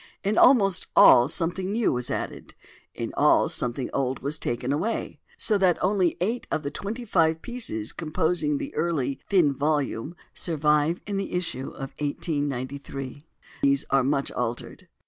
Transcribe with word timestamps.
In 0.23 0.35
almost 0.35 0.87
all 0.95 1.27
something 1.27 1.71
new 1.71 1.93
was 1.93 2.09
added, 2.09 2.55
in 2.95 3.13
all 3.15 3.47
something 3.49 3.87
old 3.93 4.23
was 4.23 4.39
taken 4.39 4.73
away; 4.73 5.19
so 5.37 5.59
that 5.59 5.77
only 5.79 6.17
eight 6.19 6.47
of 6.51 6.63
the 6.63 6.71
twenty 6.71 7.05
five 7.05 7.43
pieces 7.43 7.93
composing 7.93 8.57
the 8.57 8.73
early 8.73 9.19
"thin 9.29 9.53
volume" 9.53 10.15
survive 10.33 11.01
in 11.05 11.17
the 11.17 11.33
issue 11.33 11.67
of 11.67 11.93
1893, 11.99 12.57
and 12.57 13.21
some 13.21 13.21
of 13.21 13.23
these 13.61 13.85
are 13.91 14.03
much 14.03 14.31
altered. 14.31 14.87